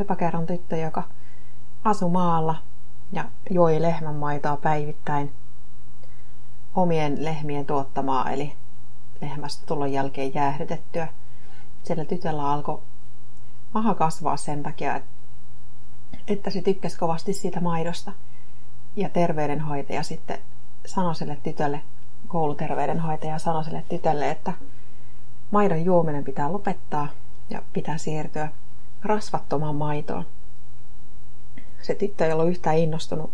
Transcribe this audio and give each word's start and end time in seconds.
olipa 0.00 0.16
kerran 0.16 0.46
tyttö, 0.46 0.76
joka 0.76 1.02
asui 1.84 2.10
maalla 2.10 2.56
ja 3.12 3.24
joi 3.50 3.82
lehmänmaitoa 3.82 4.56
päivittäin 4.56 5.32
omien 6.74 7.24
lehmien 7.24 7.66
tuottamaa, 7.66 8.30
eli 8.30 8.52
lehmästä 9.20 9.66
tulon 9.66 9.92
jälkeen 9.92 10.34
jäähdytettyä. 10.34 11.08
Sillä 11.82 12.04
tytöllä 12.04 12.52
alkoi 12.52 12.82
maha 13.74 13.94
kasvaa 13.94 14.36
sen 14.36 14.62
takia, 14.62 15.00
että 16.28 16.50
se 16.50 16.62
tykkäsi 16.62 16.98
kovasti 16.98 17.32
siitä 17.32 17.60
maidosta. 17.60 18.12
Ja 18.96 19.08
terveydenhoitaja 19.08 20.02
sitten 20.02 20.38
sanoi 20.86 21.14
sille 21.14 21.38
tytölle, 21.42 21.82
kouluterveydenhoitaja 22.28 23.38
sanoi 23.38 23.64
sille 23.64 23.84
tytölle, 23.88 24.30
että 24.30 24.52
maidon 25.50 25.84
juominen 25.84 26.24
pitää 26.24 26.52
lopettaa 26.52 27.08
ja 27.50 27.62
pitää 27.72 27.98
siirtyä 27.98 28.48
rasvattomaan 29.02 29.74
maitoon. 29.74 30.26
Se 31.82 31.94
tyttö 31.94 32.26
ei 32.26 32.32
ollut 32.32 32.48
yhtään 32.48 32.78
innostunut 32.78 33.30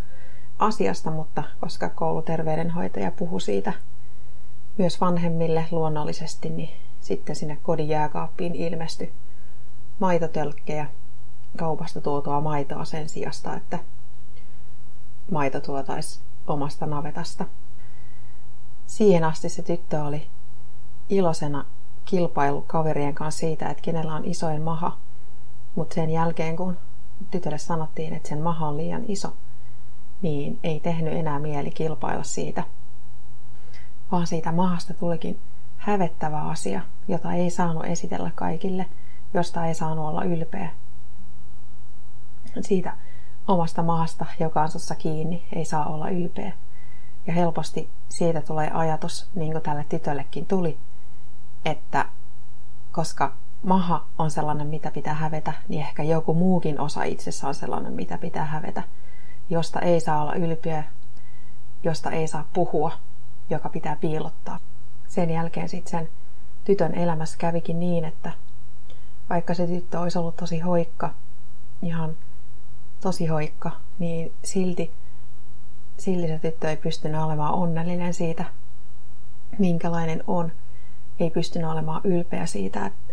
asiasta, 0.58 1.10
mutta 1.10 1.42
koska 1.60 1.88
kouluterveydenhoitaja 1.88 3.10
puhui 3.10 3.40
siitä 3.40 3.72
myös 4.78 5.00
vanhemmille 5.00 5.64
luonnollisesti, 5.70 6.50
niin 6.50 6.70
sitten 7.00 7.36
sinne 7.36 7.58
kodin 7.62 7.88
jääkaappiin 7.88 8.54
ilmestyi 8.54 9.12
maitotölkkejä 9.98 10.86
kaupasta 11.56 12.00
tuotua 12.00 12.40
maitoa 12.40 12.84
sen 12.84 13.08
sijasta, 13.08 13.56
että 13.56 13.78
maito 15.30 15.60
tuotaisi 15.60 16.20
omasta 16.46 16.86
navetasta. 16.86 17.44
Siihen 18.86 19.24
asti 19.24 19.48
se 19.48 19.62
tyttö 19.62 20.02
oli 20.02 20.26
iloisena 21.08 21.64
kilpailu 22.04 22.64
kaverien 22.66 23.14
kanssa 23.14 23.40
siitä, 23.40 23.68
että 23.68 23.82
kenellä 23.82 24.14
on 24.14 24.24
isoin 24.24 24.62
maha. 24.62 24.96
Mutta 25.76 25.94
sen 25.94 26.10
jälkeen, 26.10 26.56
kun 26.56 26.78
tytölle 27.30 27.58
sanottiin, 27.58 28.14
että 28.14 28.28
sen 28.28 28.42
maha 28.42 28.68
on 28.68 28.76
liian 28.76 29.02
iso, 29.08 29.36
niin 30.22 30.58
ei 30.62 30.80
tehnyt 30.80 31.14
enää 31.14 31.38
mieli 31.38 31.70
kilpailla 31.70 32.24
siitä. 32.24 32.64
Vaan 34.12 34.26
siitä 34.26 34.52
mahasta 34.52 34.94
tulikin 34.94 35.40
hävettävä 35.76 36.42
asia, 36.42 36.80
jota 37.08 37.32
ei 37.32 37.50
saanut 37.50 37.84
esitellä 37.84 38.30
kaikille, 38.34 38.86
josta 39.34 39.66
ei 39.66 39.74
saanut 39.74 40.08
olla 40.08 40.24
ylpeä. 40.24 40.70
Siitä 42.60 42.96
omasta 43.48 43.82
mahasta, 43.82 44.26
joka 44.40 44.62
on 44.62 44.68
kiinni, 44.98 45.46
ei 45.52 45.64
saa 45.64 45.86
olla 45.86 46.08
ylpeä. 46.08 46.52
Ja 47.26 47.32
helposti 47.32 47.90
siitä 48.08 48.42
tulee 48.42 48.70
ajatus, 48.70 49.28
niin 49.34 49.52
kuin 49.52 49.62
tälle 49.62 49.86
tytöllekin 49.88 50.46
tuli, 50.46 50.78
että 51.64 52.04
koska 52.92 53.32
maha 53.62 54.06
on 54.18 54.30
sellainen, 54.30 54.66
mitä 54.66 54.90
pitää 54.90 55.14
hävetä, 55.14 55.52
niin 55.68 55.80
ehkä 55.80 56.02
joku 56.02 56.34
muukin 56.34 56.80
osa 56.80 57.02
itsessä 57.02 57.48
on 57.48 57.54
sellainen, 57.54 57.92
mitä 57.92 58.18
pitää 58.18 58.44
hävetä, 58.44 58.82
josta 59.50 59.80
ei 59.80 60.00
saa 60.00 60.22
olla 60.22 60.34
ylpeä, 60.34 60.84
josta 61.82 62.10
ei 62.10 62.28
saa 62.28 62.48
puhua, 62.52 62.92
joka 63.50 63.68
pitää 63.68 63.96
piilottaa. 63.96 64.58
Sen 65.08 65.30
jälkeen 65.30 65.68
sitten 65.68 65.90
sen 65.90 66.08
tytön 66.64 66.94
elämässä 66.94 67.38
kävikin 67.38 67.80
niin, 67.80 68.04
että 68.04 68.32
vaikka 69.30 69.54
se 69.54 69.66
tyttö 69.66 70.00
olisi 70.00 70.18
ollut 70.18 70.36
tosi 70.36 70.60
hoikka, 70.60 71.14
ihan 71.82 72.16
tosi 73.00 73.26
hoikka, 73.26 73.70
niin 73.98 74.32
silti, 74.44 74.92
silti 75.98 76.28
se 76.28 76.38
tyttö 76.38 76.70
ei 76.70 76.76
pystynyt 76.76 77.20
olemaan 77.20 77.54
onnellinen 77.54 78.14
siitä, 78.14 78.44
minkälainen 79.58 80.24
on– 80.26 80.52
ei 81.20 81.30
pystynyt 81.30 81.70
olemaan 81.70 82.00
ylpeä 82.04 82.46
siitä, 82.46 82.86
että 82.86 83.05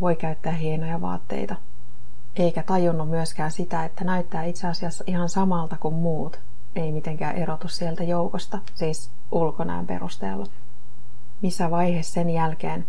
voi 0.00 0.16
käyttää 0.16 0.52
hienoja 0.52 1.00
vaatteita. 1.00 1.56
Eikä 2.36 2.62
tajunnut 2.62 3.08
myöskään 3.08 3.50
sitä, 3.50 3.84
että 3.84 4.04
näyttää 4.04 4.44
itse 4.44 4.68
asiassa 4.68 5.04
ihan 5.06 5.28
samalta 5.28 5.76
kuin 5.80 5.94
muut. 5.94 6.40
Ei 6.76 6.92
mitenkään 6.92 7.36
erotu 7.36 7.68
sieltä 7.68 8.04
joukosta, 8.04 8.58
siis 8.74 9.10
ulkonäön 9.32 9.86
perusteella. 9.86 10.46
Missä 11.42 11.70
vaiheessa 11.70 12.12
sen 12.12 12.30
jälkeen, 12.30 12.86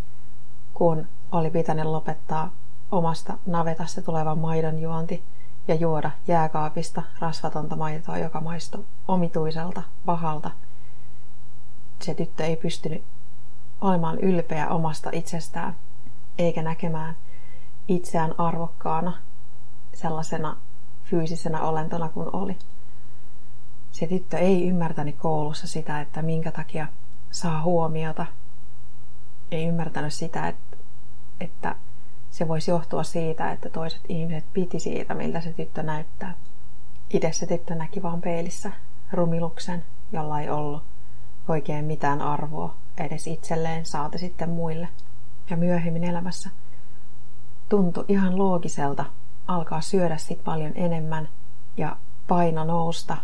kun 0.74 1.08
oli 1.32 1.50
pitänyt 1.50 1.86
lopettaa 1.86 2.52
omasta 2.92 3.38
navetasta 3.46 4.02
tulevan 4.02 4.38
maidon 4.38 4.80
juonti 4.80 5.24
ja 5.68 5.76
juoda 5.76 6.12
jääkaapista 6.28 7.04
rasvatonta 7.20 7.76
maitoa, 7.76 8.18
joka 8.18 8.42
maistui 8.42 8.86
omituiselta, 9.08 9.84
pahalta, 10.06 10.52
se 12.02 12.14
tyttö 12.14 12.46
ei 12.46 12.56
pystynyt 12.56 13.04
olemaan 13.82 14.20
ylpeä 14.20 14.68
omasta 14.68 15.10
itsestään, 15.14 15.76
eikä 16.40 16.62
näkemään 16.62 17.16
itseään 17.88 18.40
arvokkaana 18.40 19.18
sellaisena 19.94 20.58
fyysisenä 21.04 21.62
olentona 21.62 22.10
kuin 22.10 22.36
oli. 22.36 22.58
Se 23.92 24.08
tyttö 24.08 24.38
ei 24.38 24.68
ymmärtänyt 24.68 25.16
koulussa 25.18 25.68
sitä, 25.68 26.02
että 26.02 26.22
minkä 26.22 26.52
takia 26.52 26.88
saa 27.32 27.62
huomiota. 27.62 28.26
Ei 29.52 29.68
ymmärtänyt 29.68 30.14
sitä, 30.14 30.48
että, 30.48 30.78
että 31.40 31.76
se 32.30 32.48
voisi 32.48 32.72
johtua 32.72 33.04
siitä, 33.04 33.52
että 33.52 33.70
toiset 33.70 34.02
ihmiset 34.10 34.46
piti 34.54 34.80
siitä, 34.80 35.14
miltä 35.14 35.42
se 35.42 35.54
tyttö 35.54 35.84
näyttää. 35.84 36.34
Itse 37.10 37.32
se 37.32 37.48
tyttö 37.48 37.76
näki 37.76 38.04
vaan 38.04 38.22
peilissä 38.22 38.72
rumiluksen, 39.12 39.86
jolla 40.12 40.42
ei 40.42 40.50
ollut 40.50 40.84
oikein 41.48 41.86
mitään 41.86 42.22
arvoa 42.22 42.76
edes 42.98 43.28
itselleen, 43.28 43.86
saati 43.86 44.18
sitten 44.18 44.50
muille. 44.50 44.88
Ja 45.50 45.58
myöhemmin 45.58 46.04
elämässä 46.04 46.50
tuntui 47.70 48.06
ihan 48.08 48.38
loogiselta 48.38 49.06
alkaa 49.48 49.82
syödä 49.82 50.18
sit 50.18 50.44
paljon 50.44 50.72
enemmän 50.76 51.30
ja 51.78 51.96
paino 52.28 52.64
nousta, 52.64 53.18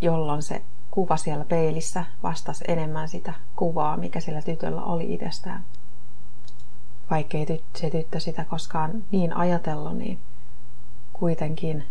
jolloin 0.00 0.42
se 0.42 0.62
kuva 0.90 1.16
siellä 1.16 1.44
peilissä 1.44 2.04
vastasi 2.22 2.64
enemmän 2.68 3.08
sitä 3.08 3.34
kuvaa, 3.56 3.96
mikä 3.96 4.20
sillä 4.20 4.42
tytöllä 4.42 4.82
oli 4.82 5.14
itsestään. 5.14 5.64
Vaikkei 7.10 7.64
se 7.76 7.90
tyttö 7.90 8.20
sitä 8.20 8.44
koskaan 8.44 9.04
niin 9.10 9.36
ajatellut, 9.36 9.96
niin 9.98 10.18
kuitenkin 11.12 11.84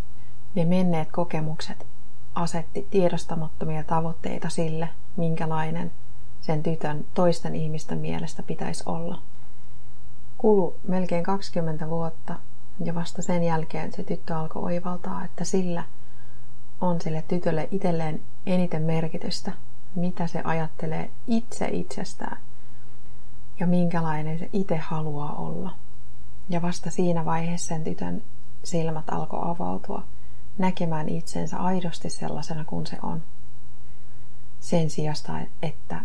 ne 0.56 0.66
menneet 0.66 1.12
kokemukset 1.12 1.88
asetti 2.36 2.88
tiedostamattomia 2.90 3.84
tavoitteita 3.84 4.50
sille, 4.50 4.90
minkälainen 5.18 5.92
sen 6.42 6.64
tytön 6.64 7.06
toisten 7.14 7.56
ihmisten 7.56 7.98
mielestä 7.98 8.44
pitäisi 8.44 8.84
olla. 8.86 9.22
Kulu 10.38 10.76
melkein 10.88 11.24
20 11.24 11.90
vuotta 11.90 12.36
ja 12.84 12.96
vasta 12.96 13.22
sen 13.22 13.44
jälkeen 13.44 13.92
se 13.94 14.04
tyttö 14.04 14.36
alkoi 14.36 14.64
oivaltaa, 14.64 15.26
että 15.26 15.44
sillä 15.44 15.84
on 16.82 17.02
sille 17.02 17.24
tytölle 17.28 17.68
itselleen 17.72 18.22
eniten 18.46 18.82
merkitystä, 18.82 19.52
mitä 19.96 20.28
se 20.28 20.42
ajattelee 20.44 21.10
itse 21.28 21.68
itsestään 21.72 22.38
ja 23.60 23.68
minkälainen 23.68 24.40
se 24.40 24.50
itse 24.54 24.78
haluaa 24.78 25.36
olla. 25.36 25.76
Ja 26.50 26.62
vasta 26.62 26.92
siinä 26.92 27.26
vaiheessa 27.26 27.68
sen 27.68 27.84
tytön 27.84 28.24
silmät 28.64 29.10
alkoi 29.10 29.40
avautua 29.44 30.04
näkemään 30.58 31.10
itsensä 31.10 31.58
aidosti 31.58 32.10
sellaisena 32.10 32.66
kuin 32.66 32.88
se 32.88 32.98
on. 33.02 33.22
Sen 34.60 34.90
sijasta, 34.90 35.40
että 35.62 36.02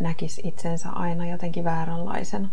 näkisi 0.00 0.42
itsensä 0.44 0.90
aina 0.90 1.26
jotenkin 1.26 1.64
vääränlaisena. 1.64 2.48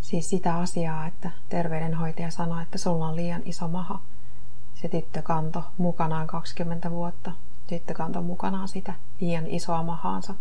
Siis 0.00 0.30
sitä 0.30 0.56
asiaa, 0.56 1.06
että 1.06 1.30
terveydenhoitaja 1.48 2.30
sanoi, 2.30 2.62
että 2.62 2.78
sulla 2.78 3.08
on 3.08 3.16
liian 3.16 3.42
iso 3.44 3.68
maha. 3.68 4.00
Se 4.74 4.88
tyttö 4.88 5.22
kanto 5.22 5.64
mukanaan 5.78 6.26
20 6.26 6.90
vuotta. 6.90 7.32
Tyttö 7.66 7.94
kanto 7.94 8.22
mukanaan 8.22 8.68
sitä 8.68 8.94
liian 9.20 9.46
isoa 9.46 9.82
mahaansa 9.82 10.34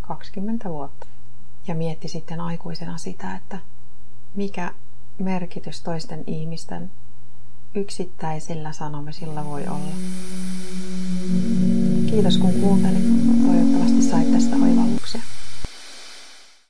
20 0.00 0.68
vuotta. 0.68 1.06
Ja 1.68 1.74
mietti 1.74 2.08
sitten 2.08 2.40
aikuisena 2.40 2.98
sitä, 2.98 3.36
että 3.36 3.58
mikä 4.34 4.74
merkitys 5.18 5.82
toisten 5.82 6.24
ihmisten 6.26 6.90
yksittäisillä 7.74 8.72
sanomisilla 8.72 9.44
voi 9.44 9.66
olla. 9.66 9.94
Kiitos 12.10 12.38
kun 12.38 12.52
kuuntelit. 12.52 13.39